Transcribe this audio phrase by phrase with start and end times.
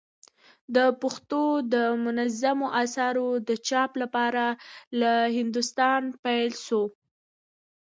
[0.75, 1.41] د پښتو
[1.73, 4.35] دمنظومو آثارو د چاپ کار
[4.99, 6.81] له هندوستانه پيل سو.